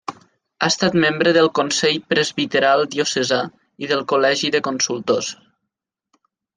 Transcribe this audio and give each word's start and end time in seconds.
Ha 0.61 0.67
estat 0.71 0.95
membre 1.03 1.33
del 1.37 1.49
consell 1.59 2.01
presbiteral 2.15 2.83
diocesà 2.97 3.41
i 3.85 3.93
del 3.95 4.05
col·legi 4.15 4.55
de 4.59 4.67
consultors. 4.73 5.33